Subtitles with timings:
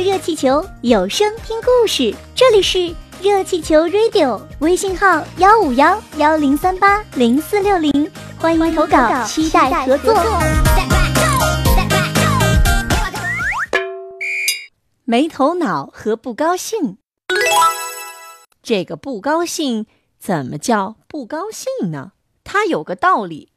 [0.00, 2.14] 热气球，有声听故事。
[2.32, 8.08] 这里是热气球 Radio，微信号幺五幺幺零三八零四六零，
[8.38, 10.14] 欢迎投稿，期待合作。
[15.04, 16.98] 没头脑和不高兴，
[18.62, 19.86] 这个不高兴
[20.20, 22.12] 怎么叫不高兴呢？
[22.44, 23.50] 他有个道理，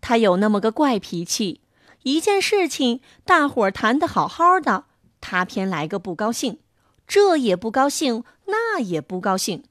[0.00, 1.60] 他有那么个怪脾气。
[2.02, 4.84] 一件事情，大伙儿谈的好好的，
[5.30, 6.58] 他偏来个不高兴，
[7.06, 9.62] 这也不高兴，那也不高兴。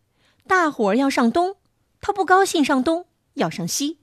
[0.48, 1.58] 大伙儿要上东，
[2.00, 3.98] 他不高兴上东，要上西；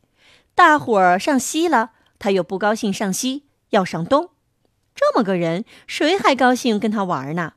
[0.54, 4.28] 大伙儿上西了，他又不高兴上西，要上东。
[4.94, 7.54] 这么个人，谁还高兴跟他玩呢？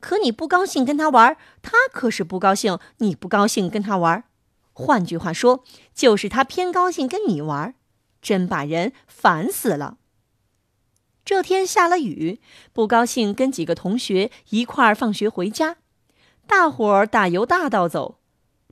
[0.00, 4.24] 可你不高兴跟他玩，他可是不高兴你不高兴跟他玩。
[4.72, 5.62] 换句话说，
[5.94, 7.74] 就是他偏高兴跟你玩。
[8.22, 9.98] 真把人烦死了。
[11.26, 12.40] 这天下了雨，
[12.72, 15.78] 不高兴跟几个同学一块儿放学回家，
[16.46, 18.20] 大伙儿大由大道走，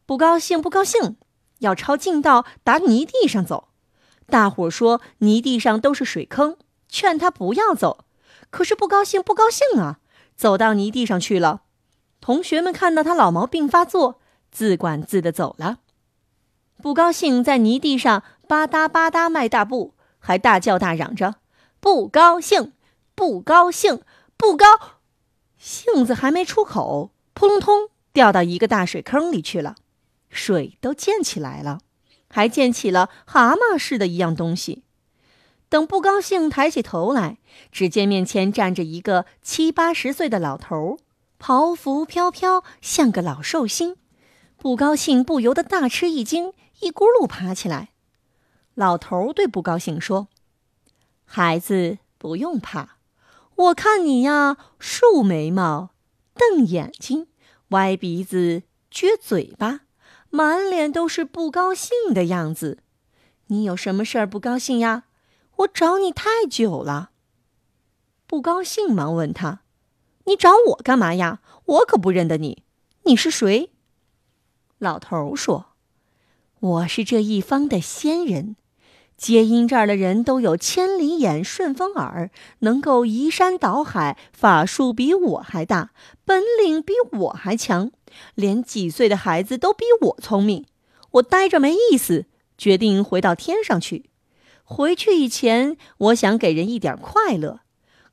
[0.06, 1.16] 不高兴不高兴，
[1.58, 3.70] 要抄近道打泥地上走。
[4.28, 6.56] 大伙儿说泥地上都是水坑，
[6.88, 8.05] 劝他不要走，
[8.50, 9.98] 可是不高兴不高兴啊，
[10.36, 11.62] 走到泥地上去了。
[12.20, 14.20] 同学们看到他老毛病发作，
[14.52, 15.78] 自管自的走了。
[16.80, 18.22] 不高兴在泥地上。
[18.47, 21.36] 吧嗒吧嗒迈大步，还大叫大嚷着
[21.84, 22.72] ：“不高兴，
[23.14, 24.00] 不高兴，
[24.38, 24.64] 不高！”
[25.60, 29.74] 兴子还没出口，扑通通掉到一个大水坑里去了，
[30.30, 31.80] 水都溅起来了，
[32.28, 34.82] 还溅起了蛤蟆似的一样东西。
[35.68, 37.36] 等不高兴抬起头来，
[37.70, 40.96] 只见面前站着一个七八十岁的老头，
[41.38, 43.98] 袍服飘飘，像个老寿星。
[44.56, 47.91] 不高兴不由得大吃一惊，一咕噜爬起来。
[48.72, 50.28] 老头对不高兴说
[51.25, 52.98] ：“孩子不用怕，
[53.56, 55.91] 我看你呀，竖眉毛，
[56.34, 57.28] 瞪眼睛，
[57.69, 59.81] 歪鼻子，撅嘴巴，
[60.31, 62.78] 满脸都是不高兴的样子。
[63.48, 65.04] 你有什么事儿不高兴呀？
[65.56, 67.10] 我找你太久了。”
[68.27, 69.60] 不高兴忙问他
[70.25, 71.41] ：“你找我干嘛呀？
[71.66, 72.65] 我可不认得你，
[73.04, 73.71] 你是谁？”
[74.78, 75.66] 老头说
[76.59, 78.56] ：“我是这一方的仙人。”
[79.16, 85.91] 接阴这儿的人都有千里眼、顺风耳，能够移山倒海，法术比我还大，
[86.25, 87.91] 本领比我还强，
[88.34, 90.66] 连几岁的孩子都比我聪明。
[91.12, 92.26] 我待着没意思，
[92.58, 94.10] 决定回到天上去。
[94.64, 97.60] 回去以前，我想给人一点快乐，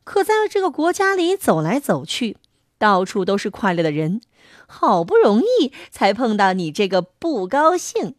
[0.03, 2.38] 可在这个国家里走来走去，
[2.78, 4.22] 到处都是快乐的人，
[4.67, 8.16] 好不容易才碰到你这个不高兴。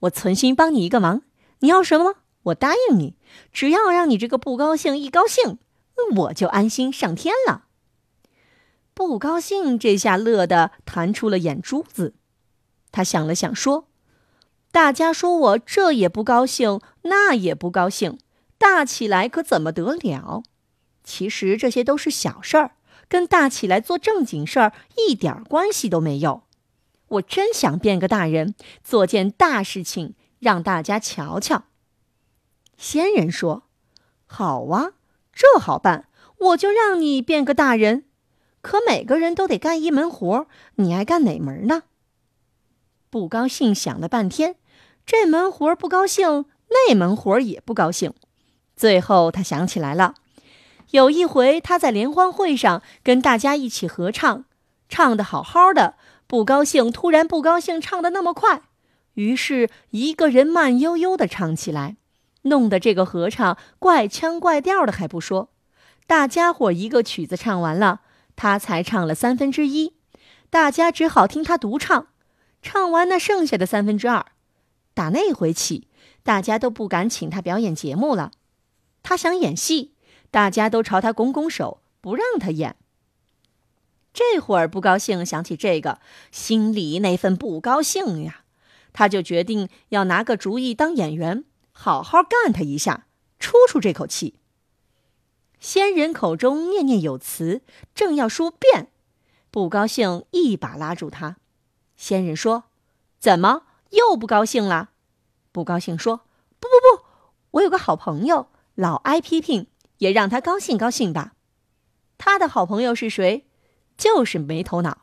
[0.00, 1.22] 我存心帮你一个忙。
[1.60, 2.16] 你要什么？
[2.44, 3.16] 我答应你，
[3.52, 5.58] 只要让你这个不高兴一高兴，
[6.16, 7.64] 我就安心上天了。
[8.92, 12.14] 不高兴这下乐得弹出了眼珠子，
[12.92, 13.88] 他想了想说
[14.70, 18.18] ：“大家说我这也不高兴，那也不高兴，
[18.58, 20.42] 大起来可怎么得了？
[21.02, 22.72] 其实这些都是小事儿，
[23.08, 26.42] 跟大起来做正经事儿一点关系都没有。
[27.08, 31.64] 我真想变个大人，做件大事情。”让大家瞧瞧。
[32.76, 33.64] 仙人说
[34.26, 34.92] ：“好啊，
[35.32, 36.08] 这好办，
[36.38, 38.04] 我就让你变个大人。
[38.60, 40.46] 可每个人都得干一门活，
[40.76, 41.84] 你爱干哪门呢？”
[43.10, 44.56] 不高兴想了半天，
[45.06, 48.12] 这门活不高兴，那门活也不高兴。
[48.74, 50.14] 最后他想起来了，
[50.90, 54.46] 有一回他在联欢会上跟大家一起合唱，
[54.88, 55.94] 唱的好好的，
[56.26, 58.62] 不高兴，突然不高兴，唱的那么快。
[59.14, 61.96] 于是，一个人慢悠悠地唱起来，
[62.42, 65.50] 弄得这个合唱怪腔怪调的还不说，
[66.06, 68.00] 大家伙一个曲子唱完了，
[68.36, 69.94] 他才唱了三分之一，
[70.50, 72.08] 大家只好听他独唱，
[72.60, 74.26] 唱完那剩下的三分之二。
[74.92, 75.88] 打那回起，
[76.22, 78.30] 大家都不敢请他表演节目了。
[79.02, 79.94] 他想演戏，
[80.30, 82.76] 大家都朝他拱拱手，不让他演。
[84.12, 85.98] 这会儿不高兴，想起这个，
[86.30, 88.43] 心里那份不高兴呀。
[88.94, 93.06] 他就决定要拿个主意当演员，好好干他一下，
[93.38, 94.36] 出出这口气。
[95.60, 97.62] 仙人口中念念有词，
[97.94, 98.90] 正要说变，
[99.50, 101.36] 不高兴一把拉住他。
[101.96, 102.64] 仙人说
[103.18, 104.90] ：“怎么又不高兴了？”
[105.52, 106.18] 不高兴说
[106.60, 107.04] ：“不不不，
[107.52, 109.66] 我有个好朋友，老挨批评，
[109.98, 111.32] 也让他高兴高兴吧。”
[112.18, 113.46] 他的好朋友是谁？
[113.96, 114.98] 就是没头脑。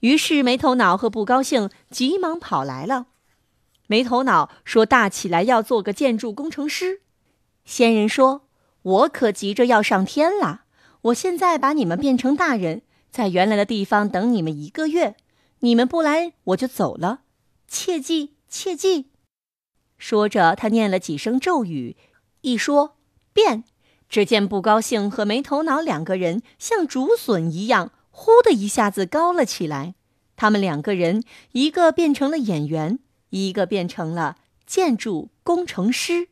[0.00, 3.06] 于是没头脑和不高兴急忙跑来了。
[3.86, 7.02] 没头脑说：“大起来要做个建筑工程师。”
[7.64, 8.48] 仙人说
[8.82, 10.62] ：“我可急着要上天了，
[11.02, 15.16] 我现在把你们变成大人，在原来的地方等你们一个月。
[15.60, 17.20] 你们不来，我就走了。
[17.68, 19.06] 切记，切记！”
[19.98, 21.96] 说着，他念了几声咒语，
[22.42, 22.96] 一说
[23.32, 23.64] 变，
[24.08, 29.94] 只见不高兴和没头脑两个人像竹笋一样，呼的一下子高了起来。
[30.36, 32.98] 他们两个人，一个变成了演员，
[33.30, 34.36] 一个变成了
[34.66, 36.28] 建筑工程师。